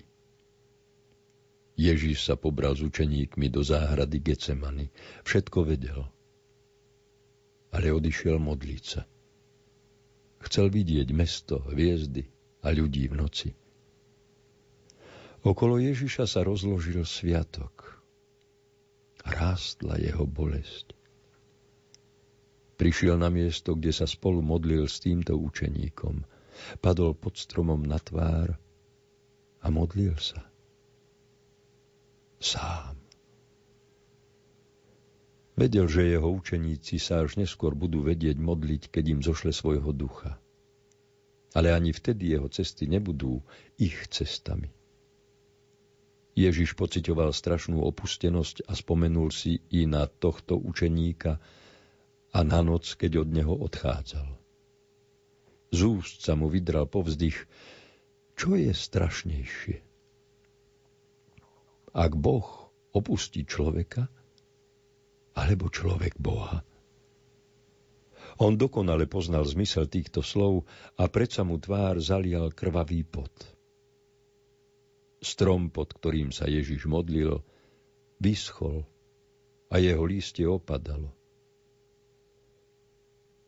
[1.75, 4.87] Ježiš sa pobral s učeníkmi do záhrady Gecemany.
[5.27, 6.07] Všetko vedel.
[7.75, 9.03] Ale odišiel modliť sa.
[10.47, 12.31] Chcel vidieť mesto, hviezdy
[12.63, 13.49] a ľudí v noci.
[15.43, 17.99] Okolo Ježiša sa rozložil sviatok.
[19.27, 20.96] Rástla jeho bolesť.
[22.77, 26.21] Prišiel na miesto, kde sa spolu modlil s týmto učeníkom.
[26.77, 28.53] Padol pod stromom na tvár
[29.61, 30.45] a modlil sa.
[32.37, 32.97] Sám.
[35.57, 40.37] Vedel, že jeho učeníci sa až neskôr budú vedieť modliť, keď im zošle svojho ducha.
[41.57, 43.41] Ale ani vtedy jeho cesty nebudú
[43.81, 44.69] ich cestami.
[46.37, 51.41] Ježiš pocitoval strašnú opustenosť a spomenul si i na tohto učeníka
[52.33, 54.29] a na noc, keď od neho odchádzal.
[55.71, 57.47] Z úst sa mu vydral povzdych,
[58.39, 59.77] čo je strašnejšie.
[61.97, 64.07] Ak Boh opustí človeka,
[65.37, 66.65] alebo človek Boha.
[68.37, 70.65] On dokonale poznal zmysel týchto slov
[70.97, 73.33] a predsa mu tvár zalial krvavý pot.
[75.17, 77.41] Strom, pod ktorým sa Ježiš modlil,
[78.21, 78.85] vyschol
[79.73, 81.16] a jeho lístie opadalo.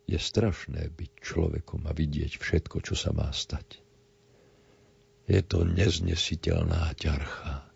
[0.10, 3.78] Je strašné byť človekom a vidieť všetko, čo sa má stať.
[5.30, 7.70] Je to neznesiteľná ťarcha.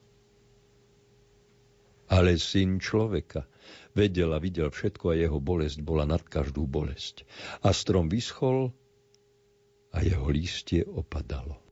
[2.09, 3.45] Ale syn človeka
[3.93, 7.21] vedel a videl všetko a jeho bolesť bola nad každú bolesť.
[7.61, 8.73] A strom vyschol
[9.93, 11.62] a jeho lístie opadalo.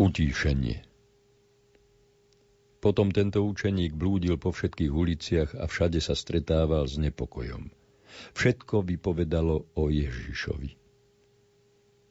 [0.00, 0.80] Utíšenie
[2.80, 7.68] Potom tento učeník blúdil po všetkých uliciach a všade sa stretával s nepokojom.
[8.32, 10.72] Všetko vypovedalo o Ježišovi.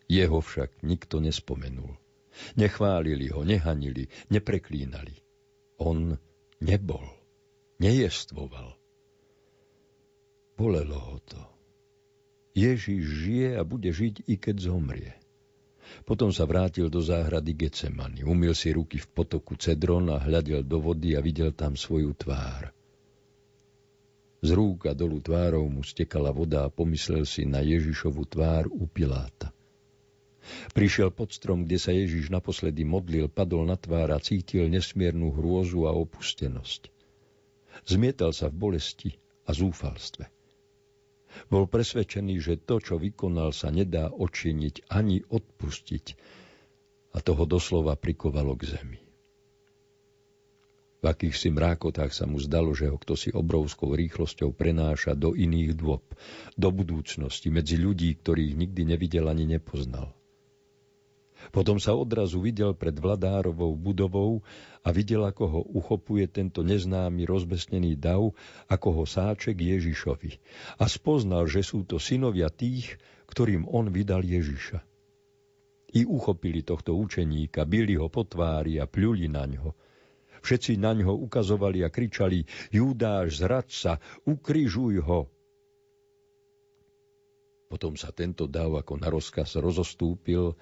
[0.06, 1.98] Jeho však nikto nespomenul.
[2.62, 5.18] Nechválili ho, nehanili, nepreklínali.
[5.82, 6.14] On
[6.62, 7.10] nebol,
[7.82, 8.78] nejestvoval.
[10.54, 11.42] Bolelo ho to.
[12.54, 15.18] Ježiš žije a bude žiť, i keď zomrie.
[16.06, 20.82] Potom sa vrátil do záhrady Getsemany, umil si ruky v potoku Cedron a hľadel do
[20.82, 22.74] vody a videl tam svoju tvár.
[24.40, 28.88] Z rúk a dolu tvárov mu stekala voda a pomyslel si na Ježišovu tvár u
[28.88, 29.52] Piláta.
[30.72, 35.86] Prišiel pod strom, kde sa Ježiš naposledy modlil, padol na tvár a cítil nesmiernu hrôzu
[35.86, 36.88] a opustenosť.
[37.86, 39.12] Zmietal sa v bolesti
[39.46, 40.39] a zúfalstve.
[41.48, 46.06] Bol presvedčený, že to, čo vykonal, sa nedá očiniť ani odpustiť.
[47.14, 49.00] A toho doslova prikovalo k zemi.
[51.00, 55.80] V akýchsi mrákotách sa mu zdalo, že ho kto si obrovskou rýchlosťou prenáša do iných
[55.80, 56.04] dôb,
[56.60, 60.12] do budúcnosti, medzi ľudí, ktorých nikdy nevidel ani nepoznal.
[61.50, 64.44] Potom sa odrazu videl pred vladárovou budovou
[64.84, 68.36] a videl, ako ho uchopuje tento neznámy rozbesnený dav,
[68.68, 70.38] ako ho sáček Ježišovi.
[70.78, 73.00] A spoznal, že sú to synovia tých,
[73.32, 74.84] ktorým on vydal Ježiša.
[75.90, 79.74] I uchopili tohto učeníka, byli ho po tvári a pľuli na ňo.
[80.40, 85.28] Všetci na ňo ukazovali a kričali, Judáš, zradca, ukrižuj ho.
[87.70, 90.58] Potom sa tento dav ako na rozkaz rozostúpil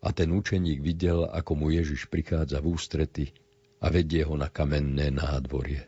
[0.00, 3.24] a ten učeník videl, ako mu Ježiš prichádza v ústrety
[3.84, 5.84] a vedie ho na kamenné nádvorie.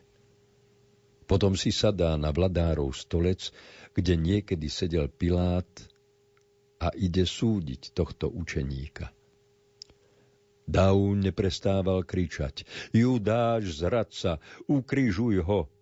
[1.24, 3.48] Potom si sadá na vladárov stolec,
[3.96, 5.68] kde niekedy sedel Pilát
[6.76, 9.08] a ide súdiť tohto učeníka.
[10.68, 14.38] Dav neprestával kričať, Judáš, zradca,
[14.68, 15.72] ukrižuj ho.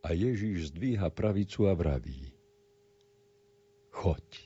[0.00, 2.30] A Ježíš zdvíha pravicu a vraví,
[3.90, 4.45] choď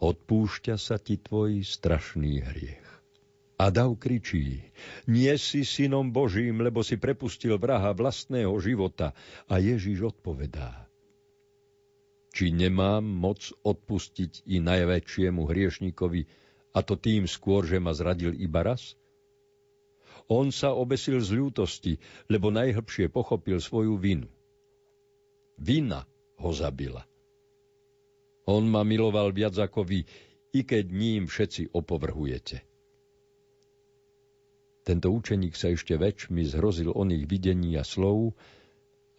[0.00, 2.86] odpúšťa sa ti tvoj strašný hriech.
[3.56, 4.60] A Dav kričí,
[5.08, 9.16] nie si synom Božím, lebo si prepustil vraha vlastného života.
[9.48, 10.86] A Ježíš odpovedá,
[12.36, 16.28] či nemám moc odpustiť i najväčšiemu hriešnikovi,
[16.76, 19.00] a to tým skôr, že ma zradil iba raz?
[20.28, 21.96] On sa obesil z ľútosti,
[22.28, 24.28] lebo najhlbšie pochopil svoju vinu.
[25.56, 26.04] Vina
[26.36, 27.08] ho zabila.
[28.46, 30.06] On ma miloval viac ako vy,
[30.54, 32.62] i keď ním všetci opovrhujete.
[34.86, 38.38] Tento učeník sa ešte väčšmi zhrozil oných videní a slov,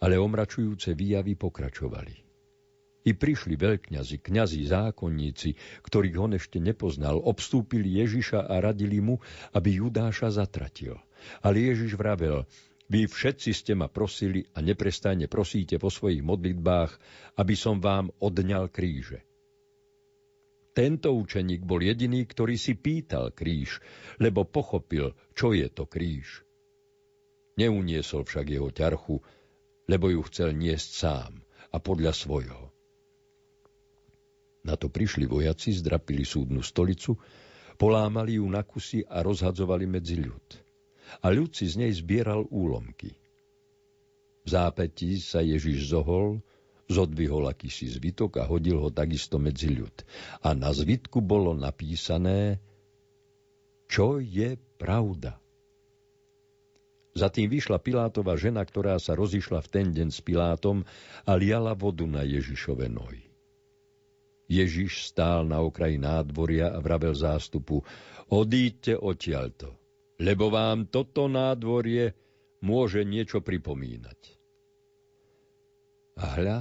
[0.00, 2.16] ale omračujúce výjavy pokračovali.
[3.04, 5.50] I prišli veľkňazi, kňazi, zákonníci,
[5.84, 9.20] ktorých on ešte nepoznal, obstúpili Ježiša a radili mu,
[9.52, 10.96] aby Judáša zatratil.
[11.44, 12.48] Ale Ježiš vravel,
[12.88, 16.96] vy všetci ste ma prosili a neprestajne prosíte po svojich modlitbách,
[17.36, 19.20] aby som vám odňal kríže.
[20.72, 23.82] Tento učeník bol jediný, ktorý si pýtal kríž,
[24.22, 26.46] lebo pochopil, čo je to kríž.
[27.58, 29.18] Neuniesol však jeho ťarchu,
[29.90, 31.32] lebo ju chcel niesť sám
[31.74, 32.70] a podľa svojho.
[34.62, 37.18] Na to prišli vojaci, zdrapili súdnu stolicu,
[37.74, 40.67] polámali ju na kusy a rozhadzovali medzi ľud.
[41.24, 43.16] A ľud si z nej zbieral úlomky.
[44.44, 46.40] V zápätí sa Ježiš zohol,
[46.88, 49.92] zodvihol akýsi zvitok a hodil ho takisto medzi ľud.
[50.40, 52.56] A na zvitku bolo napísané,
[53.88, 55.36] čo je pravda.
[57.18, 60.86] Za tým vyšla Pilátova žena, ktorá sa rozišla v ten deň s Pilátom
[61.26, 63.26] a liala vodu na Ježišove nohy.
[64.48, 67.84] Ježiš stál na okraji nádvoria a vravel zástupu,
[68.32, 69.76] odíďte odtiaľto,
[70.18, 72.12] lebo vám toto nádvorie
[72.58, 74.18] môže niečo pripomínať.
[76.18, 76.58] A hľa,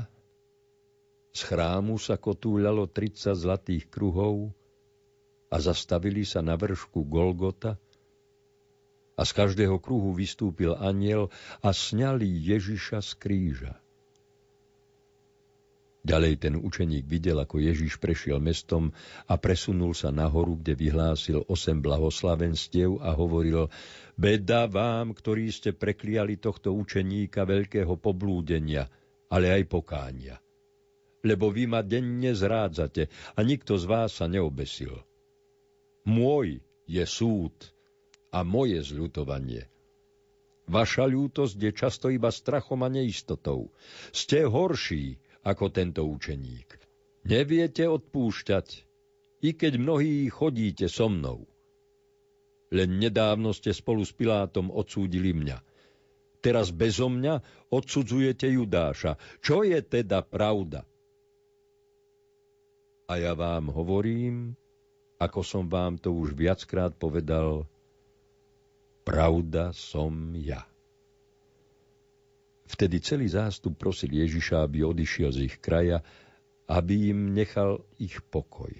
[1.34, 4.53] z chrámu sa kotúľalo 30 zlatých kruhov
[5.49, 7.82] a zastavili sa na vršku Golgota
[9.18, 11.34] a z každého kruhu vystúpil aniel
[11.66, 13.74] a sňali Ježiša z kríža.
[16.06, 18.93] Ďalej ten učeník videl, ako Ježiš prešiel mestom
[19.28, 23.68] a presunul sa nahoru, kde vyhlásil osem blahoslavenstiev a hovoril
[24.18, 28.88] Beda vám, ktorí ste prekliali tohto učeníka veľkého poblúdenia,
[29.28, 30.38] ale aj pokánia.
[31.26, 34.95] Lebo vy ma denne zrádzate a nikto z vás sa neobesil.
[36.08, 37.54] Môj je súd
[38.32, 39.68] a moje zľutovanie.
[40.68, 43.72] Vaša ľútosť je často iba strachom a neistotou.
[44.12, 46.76] Ste horší, ako tento učeník.
[47.24, 48.68] Neviete odpúšťať,
[49.48, 51.48] i keď mnohí chodíte so mnou.
[52.68, 55.64] Len nedávno ste spolu s Pilátom odsúdili mňa.
[56.43, 57.39] Teraz bezo mňa
[57.72, 59.16] odsudzujete Judáša.
[59.39, 60.84] Čo je teda pravda?
[63.08, 64.52] A ja vám hovorím,
[65.16, 67.64] ako som vám to už viackrát povedal,
[69.08, 70.68] pravda som ja.
[72.68, 76.03] Vtedy celý zástup prosil Ježiša, aby odišiel z ich kraja,
[76.68, 78.76] aby im nechal ich pokoj.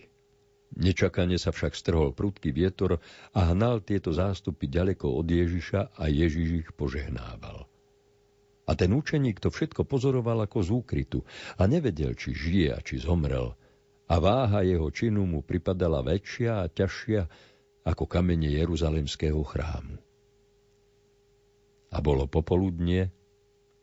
[0.75, 2.99] Nečakane sa však strhol prudký vietor
[3.31, 7.65] a hnal tieto zástupy ďaleko od Ježiša a Ježiš ich požehnával.
[8.67, 11.19] A ten učeník to všetko pozoroval ako z úkrytu
[11.55, 13.55] a nevedel, či žije a či zomrel.
[14.11, 17.21] A váha jeho činu mu pripadala väčšia a ťažšia
[17.88, 19.95] ako kamene Jeruzalemského chrámu.
[21.95, 23.15] A bolo popoludnie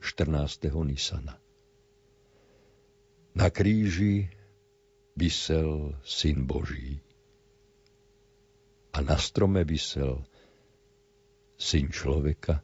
[0.04, 0.68] 14.
[0.84, 1.40] Nisana.
[3.32, 4.28] Na kríži
[5.16, 7.00] vysel Syn Boží
[8.92, 10.20] a na strome vysel
[11.56, 12.60] Syn človeka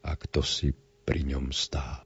[0.00, 0.72] a kto si
[1.04, 2.03] pri ňom stál.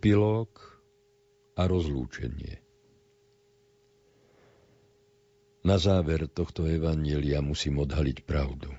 [0.00, 0.80] Epilóg
[1.60, 2.56] a rozlúčenie
[5.60, 8.72] Na záver tohto evanielia musím odhaliť pravdu.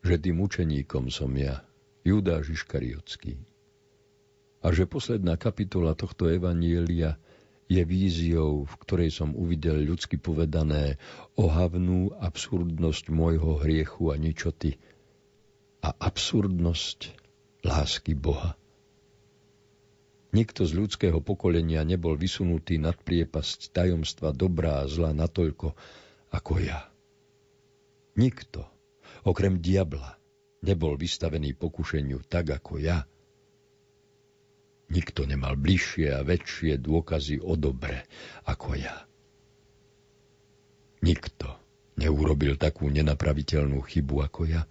[0.00, 1.68] Že tým učeníkom som ja,
[2.00, 3.36] Judáš Iškariotský.
[4.64, 7.20] A že posledná kapitola tohto evanielia
[7.68, 10.96] je víziou, v ktorej som uvidel ľudsky povedané
[11.36, 14.80] ohavnú absurdnosť môjho hriechu a ničoty
[15.84, 17.12] a absurdnosť
[17.68, 18.56] lásky Boha.
[20.34, 25.78] Nikto z ľudského pokolenia nebol vysunutý nad priepasť tajomstva dobrá a zla natoľko
[26.34, 26.90] ako ja.
[28.18, 28.66] Nikto,
[29.22, 30.18] okrem diabla,
[30.66, 33.06] nebol vystavený pokušeniu tak ako ja.
[34.90, 38.02] Nikto nemal bližšie a väčšie dôkazy o dobre
[38.50, 39.06] ako ja.
[41.06, 41.46] Nikto
[41.94, 44.66] neurobil takú nenapraviteľnú chybu ako ja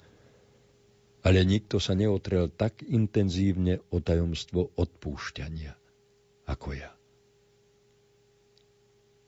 [1.24, 5.84] ale nikto sa neotrel tak intenzívne o tajomstvo odpúšťania
[6.48, 6.92] ako ja.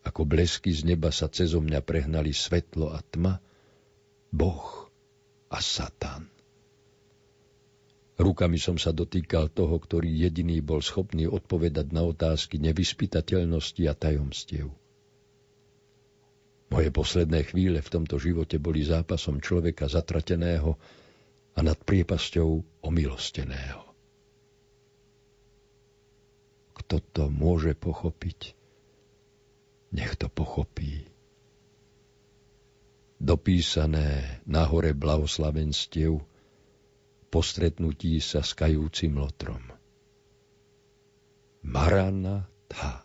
[0.06, 3.42] Ako blesky z neba sa cezo mňa prehnali svetlo a tma,
[4.30, 4.92] Boh
[5.50, 6.30] a Satan.
[8.16, 14.72] Rukami som sa dotýkal toho, ktorý jediný bol schopný odpovedať na otázky nevyspytateľnosti a tajomstiev.
[16.72, 20.80] Moje posledné chvíle v tomto živote boli zápasom človeka zatrateného,
[21.56, 23.82] a nad priepasťou omilosteného.
[26.76, 28.54] Kto to môže pochopiť,
[29.96, 31.08] nech to pochopí.
[33.16, 36.20] Dopísané na hore blahoslavenstiev
[37.32, 39.64] po stretnutí sa s kajúcim lotrom.
[41.64, 43.02] Marana Tha.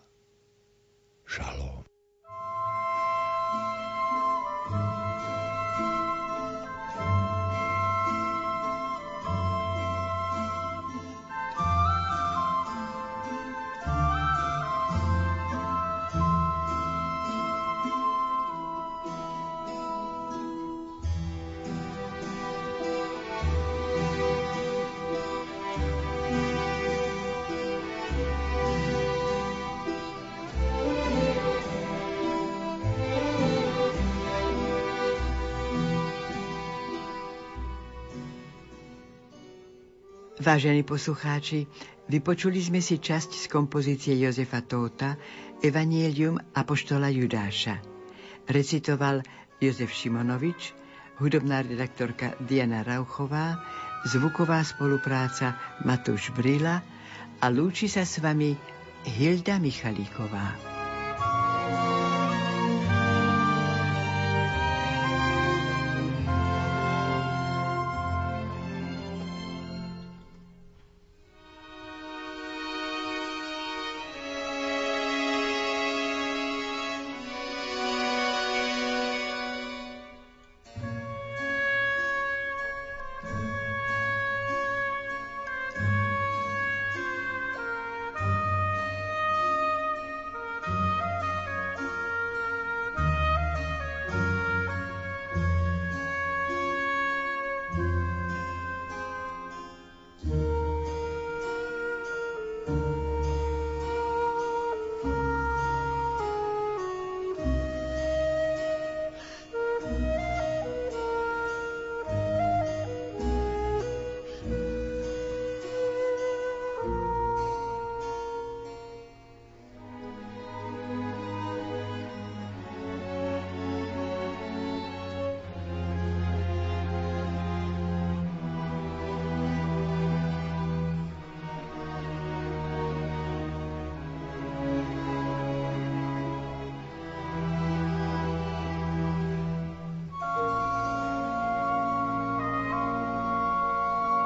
[40.41, 41.69] Vážení poslucháči,
[42.09, 45.13] vypočuli sme si časť z kompozície Jozefa Tóta
[45.61, 47.77] Evangelium Apoštola Judáša.
[48.49, 49.21] Recitoval
[49.61, 50.73] Jozef Šimonovič,
[51.21, 53.61] hudobná redaktorka Diana Rauchová,
[54.09, 56.81] zvuková spolupráca Matúš Brila
[57.37, 58.57] a lúči sa s vami
[59.05, 60.70] Hilda Michalíková.